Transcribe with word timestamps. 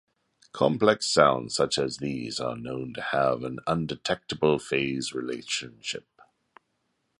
Complex 0.51 1.05
sounds 1.05 1.53
such 1.53 1.77
as 1.77 1.97
these 1.97 2.39
are 2.39 2.55
known 2.57 2.91
to 2.95 3.01
have 3.01 3.43
an 3.43 3.59
undetectable 3.67 4.57
phase 4.57 5.13
relationship. 5.13 6.07